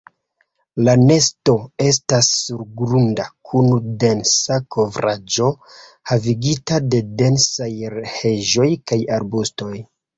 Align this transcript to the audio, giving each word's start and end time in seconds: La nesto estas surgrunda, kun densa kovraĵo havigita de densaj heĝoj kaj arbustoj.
La 0.85 0.93
nesto 1.01 1.53
estas 1.89 2.29
surgrunda, 2.47 3.27
kun 3.51 3.71
densa 4.05 4.59
kovraĵo 4.79 5.53
havigita 6.15 6.85
de 6.91 7.07
densaj 7.25 7.73
heĝoj 8.19 8.71
kaj 8.93 9.05
arbustoj. 9.23 9.75